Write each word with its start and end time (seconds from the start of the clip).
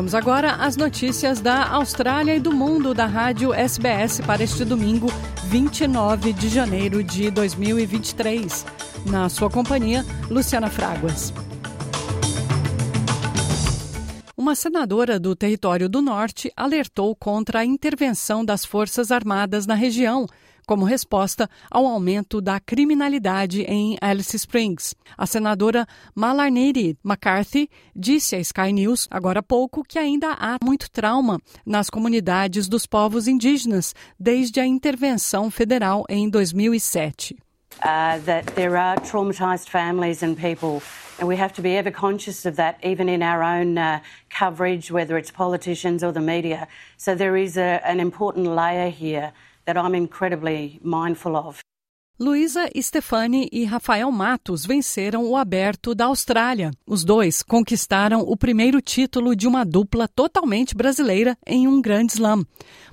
Vamos 0.00 0.14
agora 0.14 0.52
às 0.54 0.78
notícias 0.78 1.42
da 1.42 1.68
Austrália 1.68 2.34
e 2.34 2.40
do 2.40 2.50
mundo 2.50 2.94
da 2.94 3.04
rádio 3.04 3.52
SBS 3.52 4.18
para 4.22 4.42
este 4.42 4.64
domingo, 4.64 5.08
29 5.44 6.32
de 6.32 6.48
janeiro 6.48 7.04
de 7.04 7.30
2023. 7.30 8.64
Na 9.04 9.28
sua 9.28 9.50
companhia, 9.50 10.02
Luciana 10.30 10.70
Fraguas. 10.70 11.34
Uma 14.34 14.54
senadora 14.54 15.20
do 15.20 15.36
Território 15.36 15.86
do 15.86 16.00
Norte 16.00 16.50
alertou 16.56 17.14
contra 17.14 17.58
a 17.58 17.64
intervenção 17.66 18.42
das 18.42 18.64
Forças 18.64 19.12
Armadas 19.12 19.66
na 19.66 19.74
região 19.74 20.26
como 20.66 20.84
resposta 20.84 21.48
ao 21.70 21.86
aumento 21.86 22.40
da 22.40 22.58
criminalidade 22.60 23.62
em 23.62 23.96
Alice 24.00 24.36
Springs. 24.36 24.94
A 25.16 25.26
senadora 25.26 25.86
Malarney 26.14 26.96
McCarthy 27.04 27.68
disse 27.94 28.36
à 28.36 28.40
Sky 28.40 28.72
News 28.72 29.08
agora 29.10 29.40
há 29.40 29.42
pouco 29.42 29.82
que 29.82 29.98
ainda 29.98 30.32
há 30.32 30.56
muito 30.62 30.90
trauma 30.90 31.40
nas 31.66 31.90
comunidades 31.90 32.68
dos 32.68 32.86
povos 32.86 33.26
indígenas 33.26 33.94
desde 34.18 34.60
a 34.60 34.66
intervenção 34.66 35.50
federal 35.50 36.04
em 36.08 36.28
2007. 36.28 37.36
Uh, 37.82 38.18
that 38.26 38.44
there 38.56 38.76
are 38.76 38.96
traumatized 39.00 39.68
families 39.70 40.22
and 40.22 40.36
people, 40.36 40.82
and 41.18 41.26
we 41.26 41.36
have 41.36 41.52
to 41.54 41.62
be 41.62 41.76
ever 41.76 41.90
conscious 41.90 42.44
of 42.44 42.56
that, 42.56 42.76
even 42.82 43.08
in 43.08 43.22
our 43.22 43.42
own 43.42 43.78
uh, 43.78 44.00
coverage, 44.28 44.90
whether 44.90 45.16
it's 45.16 45.30
politicians 45.30 46.02
or 46.02 46.12
the 46.12 46.20
media. 46.20 46.68
So 46.98 47.14
there 47.14 47.36
is 47.36 47.56
a, 47.56 47.80
an 47.86 47.98
important 47.98 48.48
layer 48.48 48.90
here 48.90 49.32
that 49.66 49.76
I'm 49.78 49.94
incredibly 49.94 50.80
mindful 50.82 51.36
of. 51.36 51.60
Luísa 52.22 52.68
Stefani 52.76 53.48
e 53.50 53.64
Rafael 53.64 54.12
Matos 54.12 54.66
venceram 54.66 55.24
o 55.24 55.38
Aberto 55.38 55.94
da 55.94 56.04
Austrália. 56.04 56.70
Os 56.86 57.02
dois 57.02 57.42
conquistaram 57.42 58.20
o 58.20 58.36
primeiro 58.36 58.78
título 58.82 59.34
de 59.34 59.48
uma 59.48 59.64
dupla 59.64 60.06
totalmente 60.06 60.74
brasileira 60.74 61.34
em 61.46 61.66
um 61.66 61.80
grande 61.80 62.12
slam. 62.12 62.44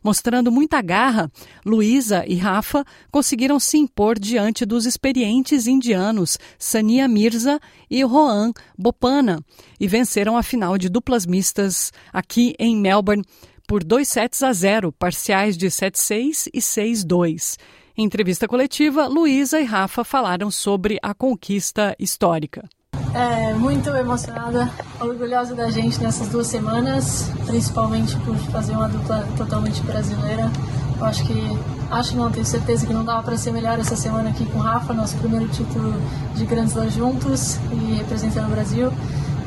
Mostrando 0.01 0.49
muita 0.49 0.81
garra, 0.81 1.29
Luísa 1.65 2.23
e 2.25 2.35
Rafa 2.35 2.85
conseguiram 3.11 3.59
se 3.59 3.77
impor 3.77 4.17
diante 4.17 4.65
dos 4.65 4.85
experientes 4.85 5.67
indianos 5.67 6.39
Sania 6.57 7.05
Mirza 7.05 7.59
e 7.89 8.01
Rohan 8.05 8.53
Bopana 8.77 9.43
e 9.77 9.89
venceram 9.89 10.37
a 10.37 10.41
final 10.41 10.77
de 10.77 10.87
duplas 10.87 11.25
mistas 11.25 11.91
aqui 12.13 12.55
em 12.57 12.77
Melbourne 12.77 13.25
por 13.67 13.83
2 13.83 14.07
sets 14.07 14.41
a 14.41 14.53
0, 14.53 14.93
parciais 14.93 15.57
de 15.57 15.67
7-6 15.67 16.47
e 16.53 16.59
6-2. 16.59 17.57
Em 17.97 18.05
entrevista 18.05 18.47
coletiva, 18.47 19.07
Luísa 19.07 19.59
e 19.59 19.65
Rafa 19.65 20.05
falaram 20.05 20.49
sobre 20.49 20.97
a 21.03 21.13
conquista 21.13 21.93
histórica. 21.99 22.69
É, 23.13 23.53
muito 23.53 23.89
emocionada, 23.89 24.71
orgulhosa 25.01 25.53
da 25.53 25.69
gente 25.69 25.99
nessas 26.01 26.29
duas 26.29 26.47
semanas, 26.47 27.29
principalmente 27.45 28.15
por 28.17 28.35
fazer 28.51 28.73
uma 28.73 28.87
dupla 28.87 29.27
totalmente 29.35 29.81
brasileira. 29.81 30.49
Eu 30.97 31.05
acho 31.05 31.25
que, 31.25 31.59
acho 31.91 32.15
não, 32.15 32.31
tenho 32.31 32.45
certeza 32.45 32.85
que 32.85 32.93
não 32.93 33.03
dava 33.03 33.23
para 33.23 33.37
ser 33.37 33.51
melhor 33.51 33.79
essa 33.79 33.95
semana 33.95 34.29
aqui 34.29 34.45
com 34.45 34.59
o 34.59 34.61
Rafa, 34.61 34.93
nosso 34.93 35.17
primeiro 35.17 35.47
título 35.49 35.93
de 36.35 36.45
Grandes 36.45 36.71
Slam 36.71 36.89
juntos 36.89 37.57
e 37.71 37.95
representando 37.95 38.47
o 38.47 38.51
Brasil. 38.51 38.91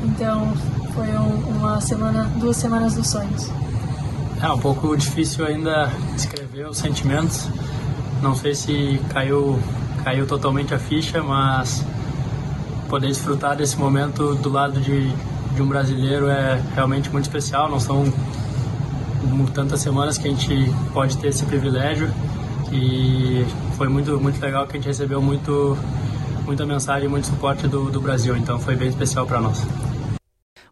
Então, 0.05 0.53
foi 0.95 1.09
um, 1.09 1.57
uma 1.57 1.81
semana, 1.81 2.25
duas 2.37 2.57
semanas 2.57 2.95
dos 2.95 3.09
sonhos. 3.09 3.49
É 4.43 4.49
um 4.49 4.59
pouco 4.59 4.97
difícil 4.97 5.45
ainda 5.45 5.93
descrever 6.15 6.67
os 6.67 6.79
sentimentos. 6.79 7.47
Não 8.23 8.35
sei 8.35 8.55
se 8.55 8.99
caiu, 9.11 9.59
caiu 10.03 10.27
totalmente 10.27 10.73
a 10.73 10.79
ficha, 10.79 11.23
mas 11.23 11.85
poder 12.89 13.09
desfrutar 13.09 13.55
desse 13.55 13.77
momento 13.77 14.35
do 14.37 14.51
lado 14.51 14.81
de, 14.81 15.13
de 15.55 15.63
um 15.63 15.67
brasileiro 15.67 16.29
é 16.29 16.59
realmente 16.75 17.11
muito 17.11 17.27
especial. 17.27 17.71
Não 17.71 17.79
são 17.79 18.11
tantas 19.53 19.81
semanas 19.81 20.17
que 20.17 20.27
a 20.27 20.31
gente 20.31 20.75
pode 20.95 21.19
ter 21.19 21.29
esse 21.29 21.45
privilégio 21.45 22.11
e 22.73 23.45
foi 23.77 23.89
muito, 23.89 24.19
muito 24.19 24.41
legal 24.41 24.67
que 24.67 24.73
a 24.73 24.77
gente 24.77 24.87
recebeu 24.87 25.21
muito, 25.21 25.77
muita 26.47 26.65
mensagem, 26.65 27.09
muito 27.11 27.27
suporte 27.27 27.69
do, 27.69 27.91
do 27.91 28.01
Brasil. 28.01 28.35
Então 28.39 28.59
foi 28.59 28.75
bem 28.75 28.89
especial 28.89 29.27
para 29.27 29.39
nós. 29.39 29.67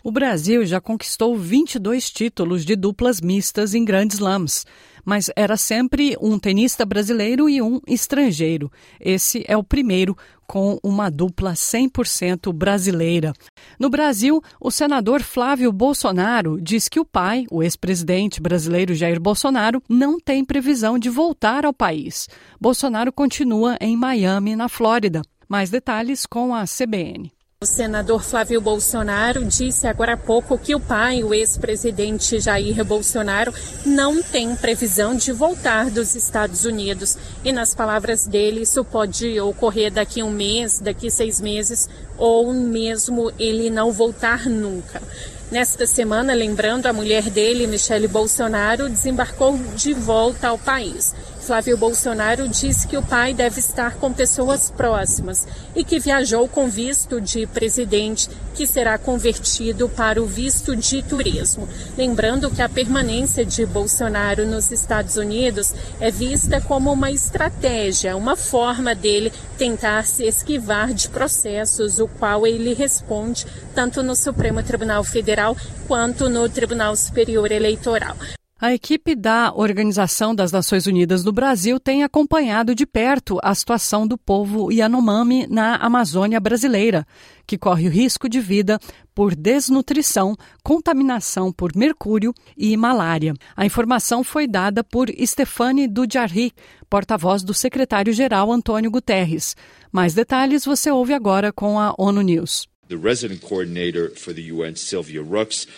O 0.08 0.10
Brasil 0.10 0.64
já 0.64 0.80
conquistou 0.80 1.36
22 1.36 2.08
títulos 2.08 2.64
de 2.64 2.74
duplas 2.74 3.20
mistas 3.20 3.74
em 3.74 3.84
grandes 3.84 4.16
slams, 4.16 4.64
mas 5.04 5.30
era 5.36 5.54
sempre 5.54 6.16
um 6.18 6.38
tenista 6.38 6.86
brasileiro 6.86 7.46
e 7.46 7.60
um 7.60 7.78
estrangeiro. 7.86 8.72
Esse 8.98 9.44
é 9.46 9.54
o 9.54 9.62
primeiro 9.62 10.16
com 10.46 10.78
uma 10.82 11.10
dupla 11.10 11.52
100% 11.52 12.50
brasileira. 12.54 13.34
No 13.78 13.90
Brasil, 13.90 14.42
o 14.58 14.70
senador 14.70 15.20
Flávio 15.20 15.70
Bolsonaro 15.70 16.58
diz 16.58 16.88
que 16.88 16.98
o 16.98 17.04
pai, 17.04 17.44
o 17.50 17.62
ex-presidente 17.62 18.40
brasileiro 18.40 18.94
Jair 18.94 19.20
Bolsonaro, 19.20 19.82
não 19.90 20.18
tem 20.18 20.42
previsão 20.42 20.98
de 20.98 21.10
voltar 21.10 21.66
ao 21.66 21.74
país. 21.74 22.30
Bolsonaro 22.58 23.12
continua 23.12 23.76
em 23.78 23.94
Miami, 23.94 24.56
na 24.56 24.70
Flórida. 24.70 25.20
Mais 25.46 25.68
detalhes 25.68 26.24
com 26.24 26.54
a 26.54 26.64
CBN. 26.64 27.30
O 27.60 27.66
senador 27.66 28.22
Flávio 28.22 28.60
Bolsonaro 28.60 29.44
disse 29.44 29.88
agora 29.88 30.12
há 30.12 30.16
pouco 30.16 30.56
que 30.56 30.76
o 30.76 30.78
pai, 30.78 31.24
o 31.24 31.34
ex-presidente 31.34 32.38
Jair 32.38 32.84
Bolsonaro, 32.84 33.52
não 33.84 34.22
tem 34.22 34.54
previsão 34.54 35.16
de 35.16 35.32
voltar 35.32 35.90
dos 35.90 36.14
Estados 36.14 36.64
Unidos. 36.64 37.18
E 37.44 37.50
nas 37.50 37.74
palavras 37.74 38.28
dele, 38.28 38.60
isso 38.60 38.84
pode 38.84 39.40
ocorrer 39.40 39.90
daqui 39.90 40.22
um 40.22 40.30
mês, 40.30 40.78
daqui 40.78 41.10
seis 41.10 41.40
meses, 41.40 41.90
ou 42.16 42.54
mesmo 42.54 43.32
ele 43.36 43.70
não 43.70 43.90
voltar 43.90 44.48
nunca. 44.48 45.02
Nesta 45.50 45.84
semana, 45.84 46.34
lembrando, 46.34 46.86
a 46.86 46.92
mulher 46.92 47.24
dele, 47.24 47.66
Michele 47.66 48.06
Bolsonaro, 48.06 48.88
desembarcou 48.88 49.58
de 49.74 49.94
volta 49.94 50.46
ao 50.46 50.58
país. 50.58 51.12
Flávio 51.48 51.78
Bolsonaro 51.78 52.46
disse 52.46 52.86
que 52.86 52.98
o 52.98 53.02
pai 53.02 53.32
deve 53.32 53.58
estar 53.58 53.94
com 53.94 54.12
pessoas 54.12 54.70
próximas 54.70 55.48
e 55.74 55.82
que 55.82 55.98
viajou 55.98 56.46
com 56.46 56.68
visto 56.68 57.22
de 57.22 57.46
presidente, 57.46 58.28
que 58.54 58.66
será 58.66 58.98
convertido 58.98 59.88
para 59.88 60.22
o 60.22 60.26
visto 60.26 60.76
de 60.76 61.02
turismo. 61.02 61.66
Lembrando 61.96 62.50
que 62.50 62.60
a 62.60 62.68
permanência 62.68 63.46
de 63.46 63.64
Bolsonaro 63.64 64.44
nos 64.44 64.70
Estados 64.70 65.16
Unidos 65.16 65.74
é 65.98 66.10
vista 66.10 66.60
como 66.60 66.92
uma 66.92 67.10
estratégia, 67.10 68.14
uma 68.14 68.36
forma 68.36 68.94
dele 68.94 69.32
tentar 69.56 70.04
se 70.04 70.24
esquivar 70.24 70.92
de 70.92 71.08
processos, 71.08 71.98
o 71.98 72.06
qual 72.06 72.46
ele 72.46 72.74
responde 72.74 73.46
tanto 73.74 74.02
no 74.02 74.14
Supremo 74.14 74.62
Tribunal 74.62 75.02
Federal 75.02 75.56
quanto 75.86 76.28
no 76.28 76.46
Tribunal 76.46 76.94
Superior 76.94 77.50
Eleitoral. 77.50 78.18
A 78.60 78.74
equipe 78.74 79.14
da 79.14 79.52
Organização 79.54 80.34
das 80.34 80.50
Nações 80.50 80.84
Unidas 80.88 81.22
no 81.22 81.30
Brasil 81.30 81.78
tem 81.78 82.02
acompanhado 82.02 82.74
de 82.74 82.84
perto 82.84 83.38
a 83.40 83.54
situação 83.54 84.04
do 84.04 84.18
povo 84.18 84.72
Yanomami 84.72 85.46
na 85.46 85.76
Amazônia 85.76 86.40
brasileira, 86.40 87.06
que 87.46 87.56
corre 87.56 87.86
o 87.86 87.90
risco 87.90 88.28
de 88.28 88.40
vida 88.40 88.80
por 89.14 89.36
desnutrição, 89.36 90.34
contaminação 90.64 91.52
por 91.52 91.70
mercúrio 91.76 92.34
e 92.56 92.76
malária. 92.76 93.32
A 93.56 93.64
informação 93.64 94.24
foi 94.24 94.48
dada 94.48 94.82
por 94.82 95.08
Stefane 95.08 95.86
Dujarric, 95.86 96.56
porta-voz 96.90 97.44
do 97.44 97.54
secretário-geral 97.54 98.50
Antônio 98.50 98.90
Guterres. 98.90 99.54
Mais 99.92 100.14
detalhes 100.14 100.64
você 100.64 100.90
ouve 100.90 101.14
agora 101.14 101.52
com 101.52 101.78
a 101.78 101.94
ONU 101.96 102.22
News. 102.22 102.66
The 102.88 102.96
resident 102.96 103.40
coordinator 103.40 104.10
for 104.16 104.34
the 104.34 104.50
UN, 104.50 104.74
Sylvia 104.74 105.22
Rooks, 105.22 105.68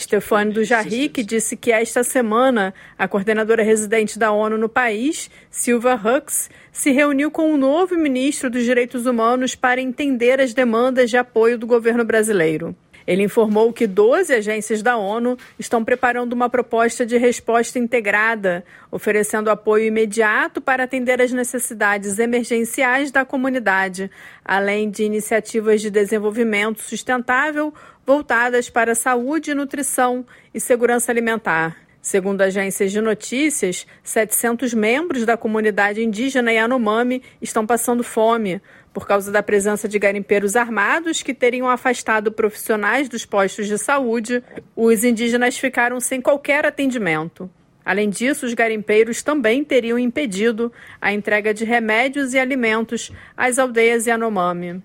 Stefane 0.00 0.52
Dujarric 0.52 1.22
disse 1.24 1.56
que 1.56 1.72
esta 1.72 2.04
semana 2.04 2.72
a 2.96 3.08
coordenadora 3.08 3.62
residente 3.62 4.18
da 4.18 4.30
ONU 4.30 4.56
no 4.56 4.68
país, 4.68 5.30
Silva 5.50 5.94
Hux, 5.94 6.48
se 6.72 6.90
reuniu 6.92 7.30
com 7.30 7.52
o 7.52 7.56
novo 7.56 7.96
ministro 7.96 8.48
dos 8.48 8.64
Direitos 8.64 9.04
Humanos 9.06 9.54
para 9.54 9.80
entender 9.80 10.40
as 10.40 10.54
demandas 10.54 11.10
de 11.10 11.16
apoio 11.16 11.58
do 11.58 11.66
governo 11.66 12.04
brasileiro. 12.04 12.76
Ele 13.08 13.22
informou 13.22 13.72
que 13.72 13.86
12 13.86 14.34
agências 14.34 14.82
da 14.82 14.98
ONU 14.98 15.38
estão 15.58 15.82
preparando 15.82 16.34
uma 16.34 16.50
proposta 16.50 17.06
de 17.06 17.16
resposta 17.16 17.78
integrada, 17.78 18.62
oferecendo 18.90 19.48
apoio 19.48 19.86
imediato 19.86 20.60
para 20.60 20.84
atender 20.84 21.18
as 21.22 21.32
necessidades 21.32 22.18
emergenciais 22.18 23.10
da 23.10 23.24
comunidade, 23.24 24.10
além 24.44 24.90
de 24.90 25.04
iniciativas 25.04 25.80
de 25.80 25.88
desenvolvimento 25.88 26.82
sustentável 26.82 27.72
voltadas 28.04 28.68
para 28.68 28.94
saúde, 28.94 29.54
nutrição 29.54 30.26
e 30.52 30.60
segurança 30.60 31.10
alimentar. 31.10 31.88
Segundo 32.02 32.42
agências 32.42 32.92
de 32.92 33.00
notícias, 33.00 33.86
700 34.02 34.72
membros 34.72 35.26
da 35.26 35.36
comunidade 35.36 36.02
indígena 36.02 36.52
Yanomami 36.52 37.22
estão 37.40 37.66
passando 37.66 38.04
fome 38.04 38.62
por 38.92 39.06
causa 39.06 39.30
da 39.30 39.42
presença 39.42 39.88
de 39.88 39.98
garimpeiros 39.98 40.56
armados 40.56 41.22
que 41.22 41.34
teriam 41.34 41.68
afastado 41.68 42.32
profissionais 42.32 43.08
dos 43.08 43.24
postos 43.24 43.66
de 43.66 43.78
saúde. 43.78 44.42
Os 44.74 45.04
indígenas 45.04 45.58
ficaram 45.58 46.00
sem 46.00 46.20
qualquer 46.20 46.66
atendimento. 46.66 47.50
Além 47.84 48.10
disso, 48.10 48.44
os 48.44 48.52
garimpeiros 48.52 49.22
também 49.22 49.64
teriam 49.64 49.98
impedido 49.98 50.70
a 51.00 51.12
entrega 51.12 51.54
de 51.54 51.64
remédios 51.64 52.34
e 52.34 52.38
alimentos 52.38 53.10
às 53.36 53.58
aldeias 53.58 54.06
Yanomami. 54.06 54.82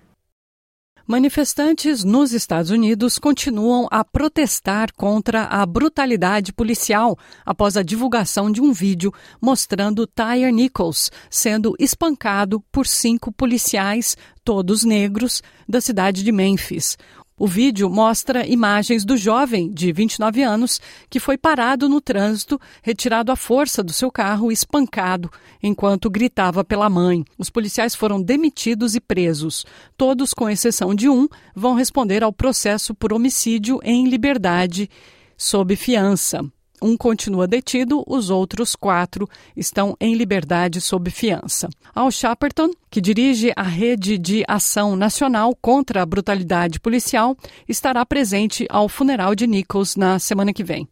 Manifestantes 1.06 2.02
nos 2.02 2.32
Estados 2.32 2.70
Unidos 2.70 3.18
continuam 3.18 3.86
a 3.90 4.02
protestar 4.02 4.90
contra 4.94 5.42
a 5.44 5.66
brutalidade 5.66 6.50
policial 6.50 7.18
após 7.44 7.76
a 7.76 7.82
divulgação 7.82 8.50
de 8.50 8.62
um 8.62 8.72
vídeo 8.72 9.12
mostrando 9.38 10.06
Tyre 10.06 10.50
Nichols 10.50 11.10
sendo 11.28 11.74
espancado 11.78 12.58
por 12.72 12.86
cinco 12.86 13.30
policiais, 13.30 14.16
todos 14.42 14.82
negros, 14.82 15.42
da 15.68 15.78
cidade 15.78 16.24
de 16.24 16.32
Memphis. 16.32 16.96
O 17.44 17.46
vídeo 17.46 17.90
mostra 17.90 18.46
imagens 18.46 19.04
do 19.04 19.18
jovem 19.18 19.70
de 19.70 19.92
29 19.92 20.42
anos 20.42 20.80
que 21.10 21.20
foi 21.20 21.36
parado 21.36 21.90
no 21.90 22.00
trânsito, 22.00 22.58
retirado 22.82 23.30
à 23.30 23.36
força 23.36 23.82
do 23.82 23.92
seu 23.92 24.10
carro 24.10 24.50
e 24.50 24.54
espancado 24.54 25.30
enquanto 25.62 26.08
gritava 26.08 26.64
pela 26.64 26.88
mãe. 26.88 27.22
Os 27.36 27.50
policiais 27.50 27.94
foram 27.94 28.22
demitidos 28.22 28.94
e 28.94 29.00
presos. 29.00 29.66
Todos, 29.94 30.32
com 30.32 30.48
exceção 30.48 30.94
de 30.94 31.06
um, 31.06 31.28
vão 31.54 31.74
responder 31.74 32.24
ao 32.24 32.32
processo 32.32 32.94
por 32.94 33.12
homicídio 33.12 33.78
em 33.84 34.08
liberdade 34.08 34.88
sob 35.36 35.76
fiança. 35.76 36.50
Um 36.82 36.96
continua 36.96 37.46
detido, 37.46 38.04
os 38.06 38.30
outros 38.30 38.74
quatro 38.76 39.28
estão 39.56 39.96
em 40.00 40.14
liberdade 40.14 40.80
sob 40.80 41.10
fiança. 41.10 41.68
Al 41.94 42.10
Shapperton, 42.10 42.70
que 42.90 43.00
dirige 43.00 43.52
a 43.56 43.62
rede 43.62 44.18
de 44.18 44.44
ação 44.46 44.96
nacional 44.96 45.56
contra 45.60 46.02
a 46.02 46.06
brutalidade 46.06 46.80
policial, 46.80 47.36
estará 47.68 48.04
presente 48.04 48.66
ao 48.68 48.88
funeral 48.88 49.34
de 49.34 49.46
Nichols 49.46 49.96
na 49.96 50.18
semana 50.18 50.52
que 50.52 50.64
vem. 50.64 50.88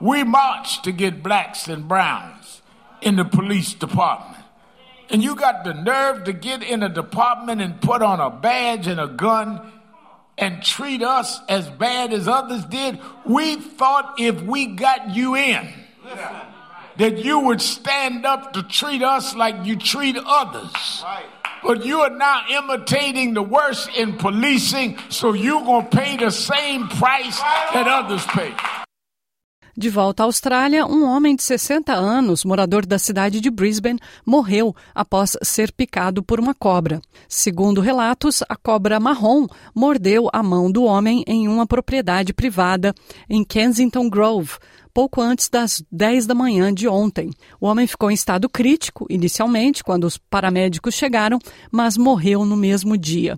We 0.00 0.24
march 0.24 0.82
to 0.82 0.90
get 0.90 1.22
blacks 1.22 1.68
and 1.68 1.82
browns 1.82 2.62
in 3.02 3.16
the 3.16 3.24
police 3.24 3.74
department. 3.74 4.44
And 5.12 5.22
you 5.22 5.34
got 5.34 5.62
the 5.64 5.74
nerve 5.74 6.24
to 6.24 6.32
get 6.32 6.62
in 6.62 6.82
a 6.82 6.88
department 6.88 7.60
and 7.60 7.74
put 7.80 8.02
on 8.02 8.20
a 8.20 8.30
badge 8.30 8.88
and 8.88 8.98
a 8.98 9.06
gun 9.06 9.60
and 10.36 10.62
treat 10.62 11.02
us 11.02 11.40
as 11.48 11.68
bad 11.68 12.12
as 12.12 12.26
others 12.28 12.64
did, 12.64 12.98
we 13.24 13.56
thought 13.56 14.16
if 14.18 14.40
we 14.42 14.66
got 14.66 15.14
you 15.14 15.36
in, 15.36 15.68
that 16.96 17.18
you 17.18 17.40
would 17.40 17.60
stand 17.60 18.26
up 18.26 18.52
to 18.54 18.62
treat 18.62 19.02
us 19.02 19.34
like 19.34 19.64
you 19.64 19.76
treat 19.76 20.16
others. 20.16 21.04
But 21.62 21.84
you 21.84 22.00
are 22.00 22.10
now 22.10 22.42
imitating 22.50 23.34
the 23.34 23.42
worst 23.42 23.88
in 23.96 24.18
policing, 24.18 24.98
so 25.08 25.32
you're 25.32 25.64
going 25.64 25.88
to 25.88 25.96
pay 25.96 26.16
the 26.16 26.30
same 26.30 26.88
price 26.88 27.40
that 27.40 27.86
others 27.88 28.24
pay. 28.26 28.52
De 29.76 29.90
volta 29.90 30.22
à 30.22 30.26
Austrália, 30.26 30.86
um 30.86 31.04
homem 31.04 31.34
de 31.34 31.42
60 31.42 31.92
anos, 31.92 32.44
morador 32.44 32.86
da 32.86 32.96
cidade 32.96 33.40
de 33.40 33.50
Brisbane, 33.50 33.98
morreu 34.24 34.72
após 34.94 35.36
ser 35.42 35.72
picado 35.72 36.22
por 36.22 36.38
uma 36.38 36.54
cobra. 36.54 37.02
Segundo 37.28 37.80
relatos, 37.80 38.40
a 38.48 38.54
cobra 38.54 39.00
marrom 39.00 39.48
mordeu 39.74 40.30
a 40.32 40.44
mão 40.44 40.70
do 40.70 40.84
homem 40.84 41.24
em 41.26 41.48
uma 41.48 41.66
propriedade 41.66 42.32
privada 42.32 42.94
em 43.28 43.42
Kensington 43.42 44.08
Grove, 44.08 44.58
pouco 44.92 45.20
antes 45.20 45.48
das 45.48 45.84
10 45.90 46.26
da 46.26 46.36
manhã 46.36 46.72
de 46.72 46.86
ontem. 46.86 47.30
O 47.60 47.66
homem 47.66 47.88
ficou 47.88 48.12
em 48.12 48.14
estado 48.14 48.48
crítico 48.48 49.06
inicialmente 49.10 49.82
quando 49.82 50.04
os 50.04 50.16
paramédicos 50.16 50.94
chegaram, 50.94 51.40
mas 51.72 51.96
morreu 51.96 52.44
no 52.44 52.56
mesmo 52.56 52.96
dia. 52.96 53.36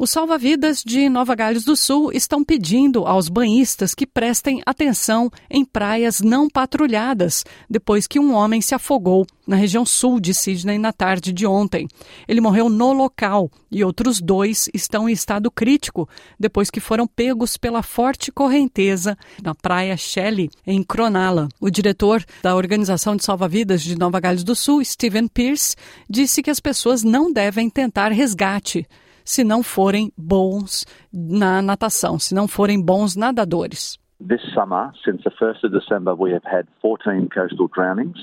Os 0.00 0.10
salva-vidas 0.10 0.84
de 0.86 1.08
Nova 1.08 1.34
Gales 1.34 1.64
do 1.64 1.74
Sul 1.74 2.12
estão 2.12 2.44
pedindo 2.44 3.04
aos 3.04 3.28
banhistas 3.28 3.96
que 3.96 4.06
prestem 4.06 4.62
atenção 4.64 5.28
em 5.50 5.64
praias 5.64 6.20
não 6.20 6.48
patrulhadas, 6.48 7.44
depois 7.68 8.06
que 8.06 8.20
um 8.20 8.32
homem 8.32 8.60
se 8.60 8.76
afogou 8.76 9.26
na 9.44 9.56
região 9.56 9.84
sul 9.84 10.20
de 10.20 10.32
Sydney 10.32 10.78
na 10.78 10.92
tarde 10.92 11.32
de 11.32 11.44
ontem. 11.44 11.88
Ele 12.28 12.40
morreu 12.40 12.68
no 12.68 12.92
local 12.92 13.50
e 13.72 13.82
outros 13.82 14.20
dois 14.20 14.70
estão 14.72 15.08
em 15.08 15.12
estado 15.12 15.50
crítico 15.50 16.08
depois 16.38 16.70
que 16.70 16.78
foram 16.78 17.04
pegos 17.04 17.56
pela 17.56 17.82
forte 17.82 18.30
correnteza 18.30 19.18
na 19.42 19.52
praia 19.52 19.96
Shelley, 19.96 20.48
em 20.64 20.80
Cronulla. 20.80 21.48
O 21.60 21.68
diretor 21.68 22.24
da 22.40 22.54
Organização 22.54 23.16
de 23.16 23.24
Salva-Vidas 23.24 23.82
de 23.82 23.98
Nova 23.98 24.20
Gales 24.20 24.44
do 24.44 24.54
Sul, 24.54 24.84
Stephen 24.84 25.26
Pierce, 25.26 25.74
disse 26.08 26.40
que 26.40 26.50
as 26.50 26.60
pessoas 26.60 27.02
não 27.02 27.32
devem 27.32 27.68
tentar 27.68 28.12
resgate 28.12 28.86
se 29.28 29.44
não 29.44 29.62
forem 29.62 30.10
bons 30.16 30.86
na 31.12 31.60
natação, 31.60 32.18
se 32.18 32.34
não 32.34 32.48
forem 32.48 32.82
bons 32.82 33.14
nadadores. 33.14 33.98
This 34.18 34.40
summer, 34.54 34.90
since 35.04 35.22
the 35.22 35.30
1st 35.30 35.64
of 35.64 35.72
December, 35.72 36.14
we 36.14 36.32
have 36.32 36.44
had 36.44 36.66
14 36.80 37.28
coastal 37.28 37.68
drownings. 37.68 38.16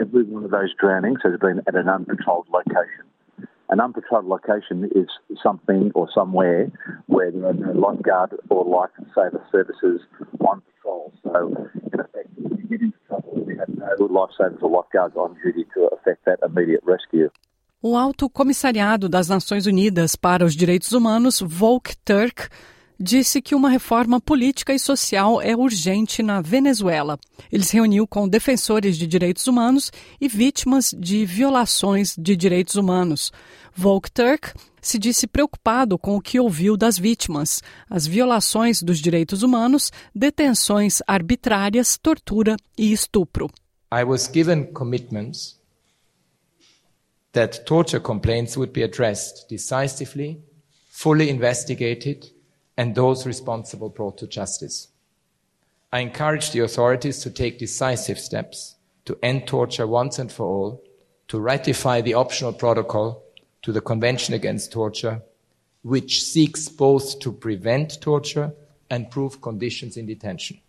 Every 0.00 0.22
one 0.22 0.44
of 0.44 0.52
those 0.52 0.72
drownings 0.80 1.20
has 1.24 1.36
been 1.40 1.60
at 1.66 1.74
an 1.74 1.88
unpatrolled 1.88 2.46
location. 2.48 3.04
An 3.70 3.80
unpatrolled 3.80 4.28
location 4.28 4.88
is 4.94 5.08
something 5.42 5.90
or 5.96 6.08
somewhere 6.14 6.70
where 7.06 7.32
there 7.32 7.46
are 7.46 7.52
no 7.52 7.72
lifeguard 7.72 8.30
or 8.48 8.64
lifesaver 8.64 9.42
services 9.50 10.00
on 10.38 10.62
patrol. 10.62 11.12
So, 11.24 11.68
in 11.92 12.00
effect, 12.00 12.28
if 12.38 12.58
you 12.60 12.78
get 12.78 12.80
into 12.82 12.98
trouble, 13.08 13.44
we 13.44 13.56
have 13.58 13.68
no 13.68 14.06
lifesavers 14.06 14.62
or 14.62 14.70
lifeguards 14.70 15.16
on 15.16 15.36
duty 15.42 15.66
to 15.74 15.88
effect 15.88 16.24
that 16.26 16.38
immediate 16.46 16.84
rescue. 16.84 17.30
O 17.82 17.96
Alto 17.96 18.28
Comissariado 18.28 19.08
das 19.08 19.26
Nações 19.26 19.64
Unidas 19.64 20.14
para 20.14 20.44
os 20.44 20.54
Direitos 20.54 20.92
Humanos, 20.92 21.40
Volker 21.40 21.96
Turk, 22.04 22.50
disse 23.00 23.40
que 23.40 23.54
uma 23.54 23.70
reforma 23.70 24.20
política 24.20 24.74
e 24.74 24.78
social 24.78 25.40
é 25.40 25.56
urgente 25.56 26.22
na 26.22 26.42
Venezuela. 26.42 27.18
Ele 27.50 27.64
se 27.64 27.72
reuniu 27.72 28.06
com 28.06 28.28
defensores 28.28 28.98
de 28.98 29.06
direitos 29.06 29.46
humanos 29.46 29.90
e 30.20 30.28
vítimas 30.28 30.94
de 30.94 31.24
violações 31.24 32.14
de 32.18 32.36
direitos 32.36 32.74
humanos. 32.74 33.32
Volker 33.74 34.10
Turk 34.10 34.52
se 34.82 34.98
disse 34.98 35.26
preocupado 35.26 35.98
com 35.98 36.16
o 36.16 36.20
que 36.20 36.38
ouviu 36.38 36.76
das 36.76 36.98
vítimas, 36.98 37.62
as 37.88 38.06
violações 38.06 38.82
dos 38.82 38.98
direitos 38.98 39.42
humanos, 39.42 39.90
detenções 40.14 40.98
arbitrárias, 41.06 41.96
tortura 41.96 42.56
e 42.76 42.92
estupro. 42.92 43.48
I 43.90 44.04
was 44.04 44.30
given 44.30 44.66
commitments 44.66 45.59
that 47.32 47.66
torture 47.66 48.00
complaints 48.00 48.56
would 48.56 48.72
be 48.72 48.82
addressed 48.82 49.48
decisively, 49.48 50.40
fully 50.88 51.28
investigated, 51.28 52.30
and 52.76 52.94
those 52.94 53.26
responsible 53.26 53.88
brought 53.88 54.18
to 54.18 54.26
justice. 54.26 54.88
I 55.92 56.00
encourage 56.00 56.50
the 56.50 56.60
authorities 56.60 57.18
to 57.20 57.30
take 57.30 57.58
decisive 57.58 58.18
steps 58.18 58.76
to 59.04 59.18
end 59.22 59.46
torture 59.46 59.86
once 59.86 60.18
and 60.18 60.30
for 60.30 60.46
all, 60.46 60.84
to 61.28 61.40
ratify 61.40 62.00
the 62.00 62.14
optional 62.14 62.52
protocol 62.52 63.22
to 63.62 63.72
the 63.72 63.80
Convention 63.80 64.34
Against 64.34 64.72
Torture, 64.72 65.22
which 65.82 66.22
seeks 66.22 66.68
both 66.68 67.18
to 67.20 67.32
prevent 67.32 68.00
torture 68.00 68.52
and 68.88 69.04
improve 69.04 69.40
conditions 69.40 69.96
in 69.96 70.06
detention. 70.06 70.60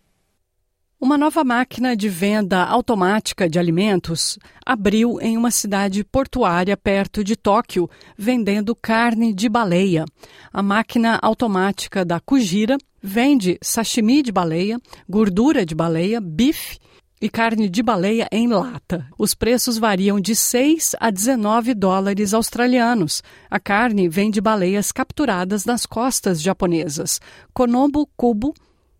Uma 1.02 1.18
nova 1.18 1.42
máquina 1.42 1.96
de 1.96 2.08
venda 2.08 2.62
automática 2.62 3.50
de 3.50 3.58
alimentos 3.58 4.38
abriu 4.64 5.20
em 5.20 5.36
uma 5.36 5.50
cidade 5.50 6.04
portuária 6.04 6.76
perto 6.76 7.24
de 7.24 7.34
Tóquio, 7.34 7.90
vendendo 8.16 8.72
carne 8.72 9.32
de 9.32 9.48
baleia. 9.48 10.04
A 10.52 10.62
máquina 10.62 11.18
automática 11.20 12.04
da 12.04 12.20
Kujira 12.20 12.78
vende 13.02 13.58
sashimi 13.60 14.22
de 14.22 14.30
baleia, 14.30 14.78
gordura 15.08 15.66
de 15.66 15.74
baleia, 15.74 16.20
bife 16.20 16.78
e 17.20 17.28
carne 17.28 17.68
de 17.68 17.82
baleia 17.82 18.28
em 18.30 18.46
lata. 18.46 19.04
Os 19.18 19.34
preços 19.34 19.76
variam 19.78 20.20
de 20.20 20.36
6 20.36 20.94
a 21.00 21.10
19 21.10 21.74
dólares 21.74 22.32
australianos. 22.32 23.24
A 23.50 23.58
carne 23.58 24.08
vem 24.08 24.30
de 24.30 24.40
baleias 24.40 24.92
capturadas 24.92 25.64
nas 25.64 25.84
costas 25.84 26.40
japonesas. 26.40 27.20
Konobu 27.52 28.08
Kubo 28.16 28.54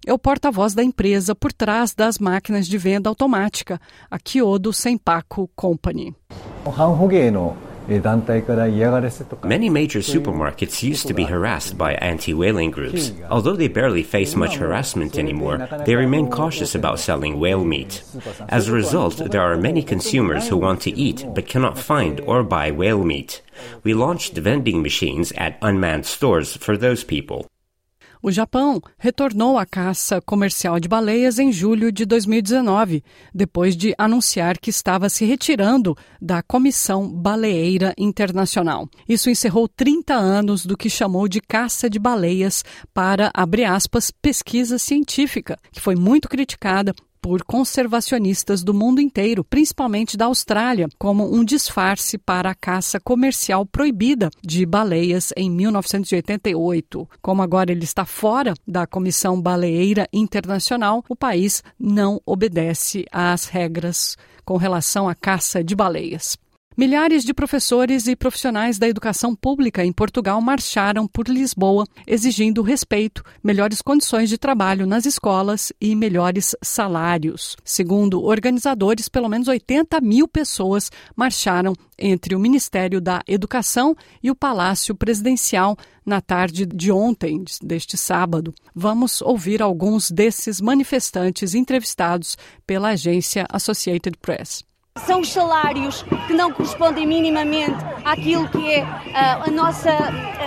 é 0.06 0.12
o 0.12 0.18
porta-voz 0.18 0.75
da 0.75 0.82
empresa 0.82 1.35
por 1.35 1.52
trás 1.52 1.94
das 1.94 2.18
máquinas 2.18 2.66
de 2.66 2.76
venda 2.76 3.09
automática, 3.09 3.80
a 4.11 4.18
Kyodo 4.18 4.73
Senpaku 4.73 5.49
Company. 5.54 6.14
Many 9.44 9.68
major 9.68 10.02
supermarkets 10.02 10.82
used 10.82 11.09
to 11.09 11.14
be 11.14 11.25
harassed 11.25 11.76
by 11.76 11.94
anti 11.94 12.32
whaling 12.32 12.71
groups. 12.71 13.12
Although 13.28 13.56
they 13.56 13.68
barely 13.68 14.04
face 14.04 14.37
much 14.37 14.56
harassment 14.56 15.18
anymore, 15.18 15.66
they 15.85 15.97
remain 15.97 16.30
cautious 16.30 16.76
about 16.76 17.00
selling 17.00 17.40
whale 17.40 17.64
meat. 17.64 18.02
As 18.49 18.68
a 18.68 18.73
result, 18.73 19.16
there 19.16 19.42
are 19.42 19.56
many 19.56 19.82
consumers 19.82 20.49
who 20.49 20.56
want 20.56 20.80
to 20.82 20.92
eat 20.92 21.26
but 21.35 21.49
cannot 21.49 21.76
find 21.76 22.21
or 22.21 22.44
buy 22.44 22.71
whale 22.71 23.02
meat. 23.02 23.42
We 23.82 23.94
launched 23.94 24.35
vending 24.35 24.82
machines 24.82 25.32
at 25.32 25.59
unmanned 25.61 26.06
stores 26.06 26.56
for 26.56 26.76
those 26.76 27.02
people. 27.02 27.51
O 28.25 28.31
Japão 28.31 28.81
retornou 28.97 29.59
à 29.59 29.67
caça 29.67 30.21
comercial 30.21 30.79
de 30.79 30.87
baleias 30.87 31.41
em 31.41 31.50
julho 31.50 31.91
de 31.91 32.07
2019, 32.07 33.02
depois 33.35 33.76
de 33.76 33.93
anunciar 33.99 34.59
que 34.59 34.71
estava 34.71 35.09
se 35.09 35.25
retirando 35.25 35.97
da 36.21 36.41
Comissão 36.41 37.11
Baleeira 37.11 37.93
Internacional. 37.99 38.88
Isso 39.09 39.29
encerrou 39.29 39.67
30 39.67 40.14
anos 40.14 40.64
do 40.64 40.76
que 40.76 40.88
chamou 40.88 41.26
de 41.26 41.41
caça 41.41 41.91
de 41.91 41.99
baleias 41.99 42.64
para, 42.95 43.29
abre 43.35 43.64
aspas, 43.64 44.12
pesquisa 44.12 44.79
científica, 44.79 45.59
que 45.73 45.81
foi 45.81 45.97
muito 45.97 46.29
criticada 46.29 46.95
por 47.23 47.45
conservacionistas 47.45 48.64
do 48.64 48.75
mundo 48.75 49.00
inteiro, 49.00 49.45
principalmente 49.45 50.17
da 50.17 50.25
Austrália, 50.25 50.88
como 50.99 51.33
um 51.33 51.45
disfarce 51.45 52.19
para 52.19 52.50
a 52.50 52.55
caça 52.55 52.99
comercial 52.99 53.64
proibida 53.64 54.29
de 54.43 54.67
baleias 54.67 55.33
em 55.37 55.49
1988. 55.49 57.09
Como 57.23 57.41
agora 57.41 57.71
ele 57.71 57.85
está 57.85 58.05
fora 58.05 58.55
da 58.67 58.87
Comissão 58.87 59.41
Baleeira 59.41 60.09
Internacional, 60.12 61.05
o 61.09 61.14
país 61.14 61.62
não 61.79 62.21
obedece 62.26 63.07
às 63.12 63.47
regras 63.47 64.17
com 64.45 64.57
relação 64.57 65.09
à 65.09 65.14
caça 65.14 65.62
de 65.62 65.76
baleias. 65.76 66.37
Milhares 66.75 67.23
de 67.23 67.35
professores 67.35 68.07
e 68.07 68.17
profissionais 68.17 68.79
da 68.79 68.88
educação 68.88 69.37
pública 69.37 69.85
em 69.85 69.93
Portugal 69.93 70.41
marcharam 70.41 71.07
por 71.07 71.29
Lisboa, 71.29 71.87
exigindo 72.07 72.62
respeito, 72.62 73.23
melhores 73.45 73.83
condições 73.83 74.31
de 74.31 74.38
trabalho 74.38 74.87
nas 74.87 75.05
escolas 75.05 75.71
e 75.79 75.95
melhores 75.95 76.57
salários. 76.62 77.57
Segundo 77.62 78.23
organizadores, 78.23 79.07
pelo 79.07 79.29
menos 79.29 79.49
80 79.49 80.00
mil 80.00 80.26
pessoas 80.26 80.91
marcharam 81.14 81.75
entre 81.99 82.35
o 82.35 82.41
Ministério 82.41 83.02
da 83.02 83.21
Educação 83.29 83.95
e 84.23 84.31
o 84.31 84.35
Palácio 84.35 84.95
Presidencial 84.95 85.76
na 86.07 86.23
tarde 86.23 86.64
de 86.64 86.91
ontem, 86.91 87.45
deste 87.62 87.99
sábado. 87.99 88.55
Vamos 88.75 89.21
ouvir 89.21 89.61
alguns 89.61 90.11
desses 90.11 90.59
manifestantes 90.59 91.55
entrevistados 91.55 92.38
pela 92.67 92.88
agência 92.88 93.47
Associated 93.50 94.17
Press. 94.23 94.72
São 94.99 95.20
os 95.20 95.32
salários 95.32 96.02
que 96.26 96.34
não 96.34 96.52
correspondem 96.52 97.06
minimamente 97.06 97.82
àquilo 98.04 98.46
que 98.50 98.70
é 98.70 98.82
uh, 98.82 99.49
a 99.49 99.50
nossa 99.50 99.90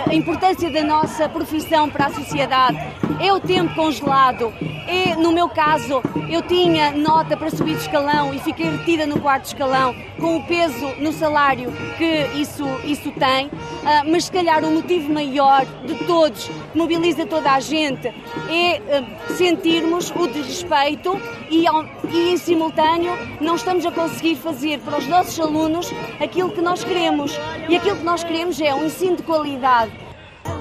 a 0.08 0.14
importância 0.14 0.70
da 0.70 0.84
nossa 0.84 1.28
profissão 1.28 1.90
para 1.90 2.06
a 2.06 2.12
sociedade. 2.12 2.78
É 3.20 3.32
o 3.32 3.40
tempo 3.40 3.74
congelado. 3.74 4.52
É, 4.86 5.16
no 5.16 5.32
meu 5.32 5.48
caso, 5.48 6.00
eu 6.30 6.42
tinha 6.42 6.92
nota 6.92 7.36
para 7.36 7.50
subir 7.50 7.74
de 7.74 7.82
escalão 7.82 8.32
e 8.32 8.38
fiquei 8.38 8.70
retida 8.70 9.04
no 9.04 9.20
quarto 9.20 9.46
escalão 9.46 9.94
com 10.20 10.36
o 10.36 10.44
peso 10.44 10.86
no 11.00 11.12
salário 11.12 11.72
que 11.98 12.40
isso, 12.40 12.64
isso 12.84 13.10
tem. 13.12 13.46
Uh, 13.46 14.10
mas 14.10 14.26
se 14.26 14.32
calhar 14.32 14.64
o 14.64 14.70
motivo 14.70 15.12
maior 15.12 15.66
de 15.84 15.94
todos, 16.06 16.44
que 16.44 16.78
mobiliza 16.78 17.26
toda 17.26 17.52
a 17.52 17.58
gente, 17.58 18.08
é 18.48 18.80
uh, 18.80 19.34
sentirmos 19.34 20.12
o 20.12 20.28
desrespeito 20.28 21.20
e, 21.50 21.64
e 22.12 22.32
em 22.32 22.36
simultâneo 22.36 23.12
não 23.40 23.56
estamos 23.56 23.84
a 23.84 23.90
conseguir 23.90 24.35
fazer 24.36 24.78
para 24.80 24.98
os 24.98 25.06
nossos 25.06 25.38
alunos 25.38 25.90
aquilo 26.20 26.50
que 26.50 26.60
nós 26.60 26.84
queremos. 26.84 27.38
E 27.68 27.76
aquilo 27.76 27.96
que 27.96 28.04
nós 28.04 28.22
queremos 28.22 28.60
é 28.60 28.74
um 28.74 28.84
ensino 28.84 29.16
de 29.16 29.22
qualidade. 29.22 29.92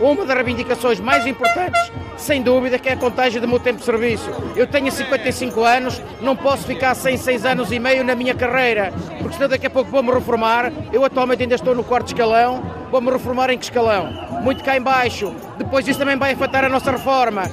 Uma 0.02 0.26
das 0.26 0.36
reivindicações 0.36 1.00
mais 1.00 1.26
importantes, 1.26 1.80
sem 2.18 2.42
dúvida, 2.42 2.78
que 2.78 2.90
é 2.90 2.94
a 2.94 2.98
contagem 2.98 3.40
do 3.40 3.48
meu 3.48 3.60
tempo 3.60 3.80
de 3.80 3.86
serviço. 3.86 4.30
Eu 4.56 4.68
tenho 4.68 4.92
55 4.92 5.64
anos, 5.64 6.02
não 6.22 6.36
posso 6.36 6.66
ficar 6.66 6.94
sem 6.96 7.16
6 7.16 7.46
anos 7.46 7.72
e 7.72 7.80
meio 7.80 8.04
na 8.04 8.14
minha 8.14 8.36
carreira, 8.36 8.94
porque 9.20 9.36
senão 9.36 9.48
daqui 9.48 9.68
a 9.68 9.70
pouco 9.70 9.90
vou-me 9.90 10.12
reformar. 10.12 10.72
Eu 10.92 11.06
atualmente 11.06 11.44
ainda 11.44 11.56
estou 11.56 11.74
no 11.74 11.84
quarto 11.84 12.08
escalão, 12.08 12.62
vou-me 12.92 13.10
reformar 13.10 13.50
em 13.50 13.58
que 13.58 13.66
escalão? 13.66 14.12
Muito 14.42 14.64
cá 14.64 14.76
em 14.76 14.82
baixo. 14.82 15.34
Depois 15.58 15.88
isso 15.88 16.00
também 16.00 16.18
vai 16.18 16.34
afetar 16.34 16.66
a 16.66 16.70
nossa 16.70 16.92
reforma. 16.92 17.44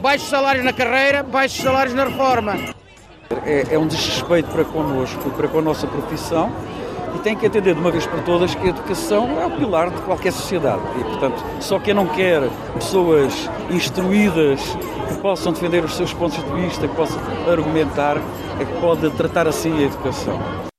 Baixos 0.00 0.28
salários 0.28 0.64
na 0.64 0.72
carreira, 0.72 1.22
baixos 1.22 1.62
salários 1.62 1.94
na 1.94 2.04
reforma. 2.04 2.81
É, 3.44 3.74
é 3.74 3.78
um 3.78 3.86
desrespeito 3.86 4.50
para 4.50 4.64
connosco, 4.64 5.30
para 5.30 5.48
com 5.48 5.58
a 5.58 5.62
nossa 5.62 5.86
profissão 5.86 6.50
e 7.14 7.18
tem 7.18 7.36
que 7.36 7.46
entender 7.46 7.74
de 7.74 7.80
uma 7.80 7.90
vez 7.90 8.06
por 8.06 8.20
todas 8.20 8.54
que 8.54 8.66
a 8.66 8.70
educação 8.70 9.40
é 9.40 9.46
o 9.46 9.50
pilar 9.50 9.90
de 9.90 10.00
qualquer 10.02 10.32
sociedade 10.32 10.82
e, 10.98 11.04
portanto, 11.04 11.44
só 11.60 11.78
quem 11.78 11.94
não 11.94 12.06
quer 12.06 12.42
pessoas 12.74 13.48
instruídas 13.70 14.60
que 15.08 15.14
possam 15.20 15.52
defender 15.52 15.84
os 15.84 15.94
seus 15.94 16.12
pontos 16.12 16.42
de 16.42 16.50
vista, 16.52 16.88
que 16.88 16.94
possam 16.94 17.20
argumentar, 17.50 18.16
é 18.58 18.64
que 18.64 18.80
pode 18.80 19.10
tratar 19.10 19.46
assim 19.46 19.78
a 19.78 19.82
educação. 19.82 20.71